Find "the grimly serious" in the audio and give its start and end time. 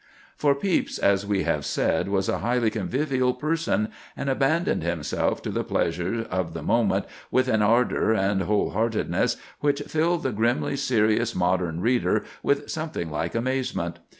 10.17-11.35